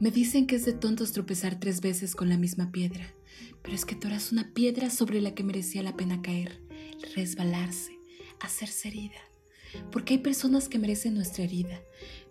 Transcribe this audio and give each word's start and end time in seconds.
Me 0.00 0.12
dicen 0.12 0.46
que 0.46 0.54
es 0.54 0.64
de 0.64 0.72
tontos 0.72 1.10
tropezar 1.10 1.58
tres 1.58 1.80
veces 1.80 2.14
con 2.14 2.28
la 2.28 2.36
misma 2.36 2.70
piedra, 2.70 3.16
pero 3.62 3.74
es 3.74 3.84
que 3.84 3.96
tú 3.96 4.06
eras 4.06 4.30
una 4.30 4.54
piedra 4.54 4.90
sobre 4.90 5.20
la 5.20 5.34
que 5.34 5.42
merecía 5.42 5.82
la 5.82 5.96
pena 5.96 6.22
caer, 6.22 6.62
resbalarse, 7.16 7.98
hacerse 8.38 8.88
herida. 8.88 9.18
Porque 9.90 10.14
hay 10.14 10.20
personas 10.20 10.68
que 10.68 10.78
merecen 10.78 11.14
nuestra 11.14 11.42
herida, 11.42 11.82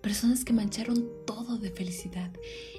personas 0.01 0.45
que 0.45 0.53
mancharon 0.53 1.09
todo 1.25 1.57
de 1.57 1.69
felicidad 1.69 2.31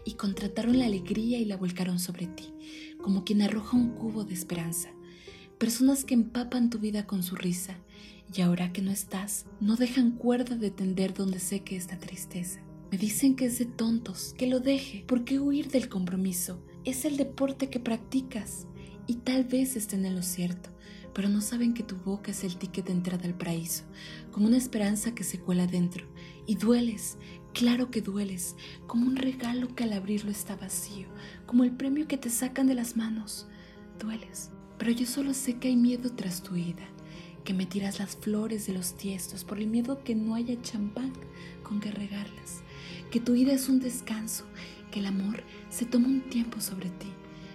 y 0.06 0.14
contrataron 0.14 0.78
la 0.78 0.86
alegría 0.86 1.38
y 1.38 1.44
la 1.44 1.58
volcaron 1.58 1.98
sobre 1.98 2.26
ti, 2.26 2.54
como 3.02 3.24
quien 3.24 3.42
arroja 3.42 3.76
un 3.76 3.90
cubo 3.90 4.24
de 4.24 4.32
esperanza. 4.32 4.88
Personas 5.58 6.04
que 6.04 6.14
empapan 6.14 6.70
tu 6.70 6.78
vida 6.78 7.06
con 7.06 7.22
su 7.22 7.36
risa 7.36 7.76
y 8.34 8.40
ahora 8.40 8.72
que 8.72 8.80
no 8.80 8.90
estás, 8.90 9.44
no 9.60 9.76
dejan 9.76 10.12
cuerda 10.12 10.56
de 10.56 10.70
tender 10.70 11.12
donde 11.12 11.40
seque 11.40 11.76
esta 11.76 11.98
tristeza. 11.98 12.62
Me 12.90 12.96
dicen 12.96 13.36
que 13.36 13.44
es 13.44 13.58
de 13.58 13.66
tontos, 13.66 14.34
que 14.38 14.46
lo 14.46 14.60
deje. 14.60 15.04
¿Por 15.06 15.24
qué 15.24 15.38
huir 15.38 15.68
del 15.68 15.90
compromiso? 15.90 16.64
Es 16.84 17.04
el 17.04 17.18
deporte 17.18 17.68
que 17.68 17.80
practicas 17.80 18.66
y 19.06 19.16
tal 19.16 19.44
vez 19.44 19.76
estén 19.76 20.06
en 20.06 20.14
lo 20.14 20.22
cierto, 20.22 20.70
pero 21.12 21.28
no 21.28 21.42
saben 21.42 21.74
que 21.74 21.82
tu 21.82 21.96
boca 21.96 22.30
es 22.30 22.44
el 22.44 22.56
ticket 22.56 22.86
de 22.86 22.92
entrada 22.92 23.26
al 23.26 23.36
paraíso, 23.36 23.84
como 24.32 24.46
una 24.46 24.56
esperanza 24.56 25.14
que 25.14 25.22
se 25.22 25.38
cuela 25.38 25.66
dentro. 25.66 26.06
Y 26.46 26.54
dueles, 26.54 27.18
claro 27.52 27.90
que 27.90 28.00
dueles, 28.00 28.56
como 28.86 29.06
un 29.06 29.16
regalo 29.16 29.74
que 29.74 29.84
al 29.84 29.92
abrirlo 29.92 30.30
está 30.30 30.56
vacío, 30.56 31.08
como 31.44 31.64
el 31.64 31.72
premio 31.72 32.08
que 32.08 32.16
te 32.16 32.30
sacan 32.30 32.66
de 32.68 32.74
las 32.74 32.96
manos. 32.96 33.48
Dueles, 33.98 34.50
pero 34.78 34.92
yo 34.92 35.04
solo 35.04 35.34
sé 35.34 35.58
que 35.58 35.68
hay 35.68 35.76
miedo 35.76 36.10
tras 36.14 36.42
tu 36.42 36.56
ida 36.56 36.88
que 37.48 37.54
me 37.54 37.64
tiras 37.64 37.98
las 37.98 38.14
flores 38.14 38.66
de 38.66 38.74
los 38.74 38.94
tiestos 38.94 39.42
por 39.42 39.58
el 39.58 39.68
miedo 39.68 40.04
que 40.04 40.14
no 40.14 40.34
haya 40.34 40.60
champán 40.60 41.14
con 41.62 41.80
que 41.80 41.90
regarlas, 41.90 42.62
que 43.10 43.20
tu 43.20 43.32
vida 43.32 43.52
es 43.52 43.68
un 43.68 43.80
descanso, 43.80 44.44
que 44.90 45.00
el 45.00 45.06
amor 45.06 45.42
se 45.70 45.86
toma 45.86 46.08
un 46.08 46.20
tiempo 46.20 46.60
sobre 46.60 46.90
ti, 46.90 47.08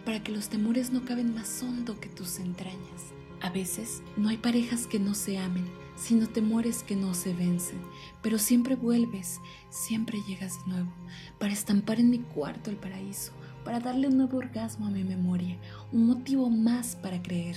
para 0.05 0.23
que 0.23 0.31
los 0.31 0.49
temores 0.49 0.91
no 0.91 1.05
caben 1.05 1.33
más 1.33 1.61
hondo 1.61 1.99
que 1.99 2.09
tus 2.09 2.39
entrañas. 2.39 3.13
A 3.41 3.49
veces 3.49 4.01
no 4.17 4.29
hay 4.29 4.37
parejas 4.37 4.87
que 4.87 4.99
no 4.99 5.13
se 5.13 5.37
amen, 5.37 5.65
sino 5.95 6.27
temores 6.27 6.81
que 6.83 6.95
no 6.95 7.13
se 7.13 7.33
vencen, 7.33 7.79
pero 8.21 8.39
siempre 8.39 8.75
vuelves, 8.75 9.39
siempre 9.69 10.21
llegas 10.27 10.65
de 10.65 10.71
nuevo, 10.71 10.91
para 11.39 11.53
estampar 11.53 11.99
en 11.99 12.09
mi 12.09 12.19
cuarto 12.19 12.69
el 12.69 12.77
paraíso, 12.77 13.31
para 13.63 13.79
darle 13.79 14.07
un 14.07 14.17
nuevo 14.17 14.37
orgasmo 14.37 14.87
a 14.87 14.91
mi 14.91 15.03
memoria, 15.03 15.57
un 15.91 16.07
motivo 16.07 16.49
más 16.49 16.95
para 16.95 17.21
creer. 17.21 17.55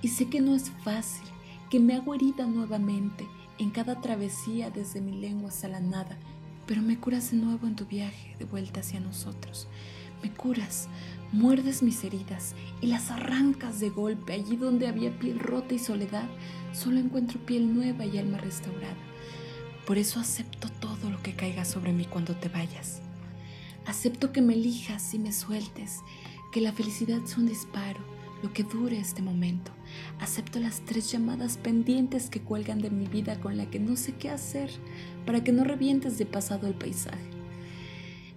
Y 0.00 0.08
sé 0.08 0.28
que 0.28 0.40
no 0.40 0.56
es 0.56 0.70
fácil, 0.82 1.26
que 1.70 1.78
me 1.78 1.94
hago 1.94 2.14
herida 2.14 2.46
nuevamente 2.46 3.28
en 3.58 3.70
cada 3.70 4.00
travesía 4.00 4.70
desde 4.70 5.00
mi 5.00 5.12
lengua 5.12 5.50
hasta 5.50 5.68
la 5.68 5.80
nada, 5.80 6.18
pero 6.66 6.82
me 6.82 6.98
curas 6.98 7.30
de 7.30 7.38
nuevo 7.38 7.66
en 7.66 7.76
tu 7.76 7.86
viaje 7.86 8.36
de 8.38 8.44
vuelta 8.44 8.80
hacia 8.80 9.00
nosotros. 9.00 9.68
Me 10.22 10.30
curas, 10.30 10.88
muerdes 11.32 11.82
mis 11.82 12.04
heridas 12.04 12.54
y 12.80 12.86
las 12.86 13.10
arrancas 13.10 13.80
de 13.80 13.90
golpe. 13.90 14.32
Allí 14.32 14.56
donde 14.56 14.86
había 14.86 15.18
piel 15.18 15.38
rota 15.38 15.74
y 15.74 15.78
soledad, 15.78 16.28
solo 16.72 16.98
encuentro 16.98 17.40
piel 17.40 17.74
nueva 17.74 18.04
y 18.04 18.18
alma 18.18 18.38
restaurada. 18.38 18.96
Por 19.86 19.98
eso 19.98 20.20
acepto 20.20 20.68
todo 20.68 21.10
lo 21.10 21.20
que 21.22 21.34
caiga 21.34 21.64
sobre 21.64 21.92
mí 21.92 22.04
cuando 22.04 22.36
te 22.36 22.48
vayas. 22.48 23.00
Acepto 23.86 24.30
que 24.30 24.42
me 24.42 24.54
elijas 24.54 25.12
y 25.14 25.18
me 25.18 25.32
sueltes, 25.32 26.00
que 26.52 26.60
la 26.60 26.72
felicidad 26.72 27.20
es 27.24 27.36
un 27.36 27.46
disparo 27.46 28.21
lo 28.42 28.52
que 28.52 28.64
dure 28.64 28.98
este 28.98 29.22
momento. 29.22 29.72
Acepto 30.18 30.58
las 30.58 30.80
tres 30.84 31.10
llamadas 31.10 31.56
pendientes 31.56 32.28
que 32.28 32.40
cuelgan 32.40 32.80
de 32.80 32.90
mi 32.90 33.06
vida 33.06 33.40
con 33.40 33.56
la 33.56 33.70
que 33.70 33.78
no 33.78 33.96
sé 33.96 34.14
qué 34.14 34.30
hacer 34.30 34.70
para 35.24 35.44
que 35.44 35.52
no 35.52 35.64
revientes 35.64 36.18
de 36.18 36.26
pasado 36.26 36.66
el 36.66 36.74
paisaje. 36.74 37.30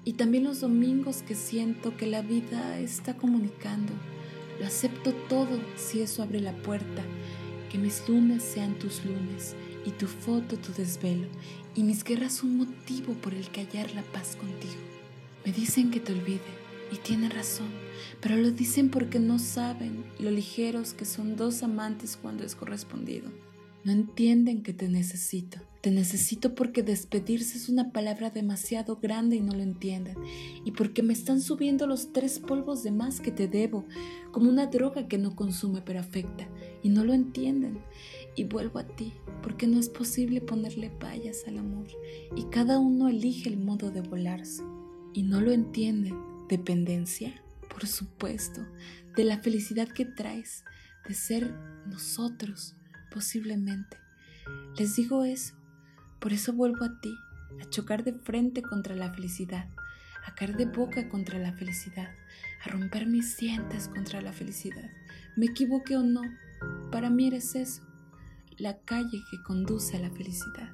Y 0.03 0.13
también 0.13 0.43
los 0.43 0.61
domingos 0.61 1.23
que 1.23 1.33
siento 1.33 1.97
que 1.97 2.05
la 2.05 2.21
vida 2.21 2.77
está 2.77 3.15
comunicando. 3.15 3.91
Lo 4.59 4.67
acepto 4.67 5.13
todo 5.27 5.59
si 5.75 6.01
eso 6.01 6.21
abre 6.21 6.39
la 6.39 6.53
puerta. 6.53 7.03
Que 7.71 7.79
mis 7.79 8.07
lunes 8.07 8.43
sean 8.43 8.75
tus 8.75 9.03
lunes 9.03 9.55
y 9.85 9.91
tu 9.91 10.07
foto 10.07 10.57
tu 10.57 10.71
desvelo 10.73 11.27
y 11.75 11.83
mis 11.83 12.03
guerras 12.03 12.41
un 12.43 12.57
motivo 12.57 13.13
por 13.13 13.33
el 13.33 13.49
que 13.49 13.61
hallar 13.61 13.93
la 13.93 14.01
paz 14.01 14.35
contigo. 14.35 14.81
Me 15.45 15.51
dicen 15.51 15.91
que 15.91 15.99
te 15.99 16.13
olvide 16.13 16.64
y 16.91 16.97
tiene 16.97 17.29
razón, 17.29 17.69
pero 18.21 18.35
lo 18.37 18.51
dicen 18.51 18.89
porque 18.89 19.19
no 19.19 19.39
saben 19.39 20.05
lo 20.19 20.31
ligeros 20.31 20.93
que 20.93 21.05
son 21.05 21.35
dos 21.35 21.63
amantes 21.63 22.17
cuando 22.21 22.43
es 22.43 22.55
correspondido. 22.55 23.29
No 23.83 23.91
entienden 23.91 24.63
que 24.63 24.73
te 24.73 24.89
necesito. 24.89 25.59
Te 25.81 25.91
necesito 25.91 26.55
porque 26.55 26.81
despedirse 26.81 27.59
es 27.59 27.69
una 27.69 27.91
palabra 27.91 28.31
demasiado 28.31 28.95
grande 28.95 29.35
y 29.35 29.41
no 29.41 29.53
lo 29.53 29.61
entienden. 29.61 30.15
Y 30.63 30.71
porque 30.71 31.03
me 31.03 31.13
están 31.13 31.39
subiendo 31.39 31.85
los 31.85 32.11
tres 32.11 32.39
polvos 32.39 32.81
de 32.81 32.89
más 32.89 33.19
que 33.19 33.31
te 33.31 33.47
debo, 33.47 33.85
como 34.31 34.49
una 34.49 34.65
droga 34.65 35.07
que 35.07 35.19
no 35.19 35.35
consume 35.35 35.83
pero 35.85 35.99
afecta. 35.99 36.49
Y 36.81 36.89
no 36.89 37.03
lo 37.03 37.13
entienden. 37.13 37.77
Y 38.35 38.45
vuelvo 38.45 38.79
a 38.79 38.87
ti, 38.87 39.13
porque 39.43 39.67
no 39.67 39.79
es 39.79 39.89
posible 39.89 40.41
ponerle 40.41 40.89
payas 40.89 41.43
al 41.47 41.59
amor. 41.59 41.85
Y 42.35 42.45
cada 42.45 42.79
uno 42.79 43.07
elige 43.07 43.49
el 43.49 43.57
modo 43.57 43.91
de 43.91 44.01
volarse. 44.01 44.63
Y 45.13 45.21
no 45.21 45.41
lo 45.41 45.51
entienden 45.51 46.34
Dependencia, 46.49 47.41
por 47.69 47.87
supuesto, 47.87 48.65
de 49.15 49.23
la 49.23 49.39
felicidad 49.39 49.87
que 49.87 50.05
traes, 50.05 50.63
de 51.07 51.13
ser 51.13 51.53
nosotros, 51.87 52.75
posiblemente. 53.11 53.97
Les 54.77 54.95
digo 54.95 55.23
eso, 55.23 55.55
por 56.19 56.33
eso 56.33 56.53
vuelvo 56.53 56.85
a 56.85 56.99
ti, 57.01 57.15
a 57.61 57.69
chocar 57.69 58.03
de 58.03 58.13
frente 58.13 58.61
contra 58.61 58.95
la 58.95 59.13
felicidad, 59.13 59.69
a 60.25 60.35
caer 60.35 60.55
de 60.57 60.65
boca 60.65 61.09
contra 61.09 61.39
la 61.39 61.53
felicidad, 61.53 62.13
a 62.63 62.69
romper 62.69 63.07
mis 63.07 63.37
dientes 63.37 63.87
contra 63.87 64.21
la 64.21 64.33
felicidad. 64.33 64.89
Me 65.35 65.47
equivoqué 65.47 65.97
o 65.97 66.03
no, 66.03 66.21
para 66.91 67.09
mí 67.09 67.27
eres 67.27 67.55
eso, 67.55 67.83
la 68.57 68.79
calle 68.79 69.23
que 69.29 69.43
conduce 69.43 69.97
a 69.97 69.99
la 69.99 70.11
felicidad. 70.11 70.71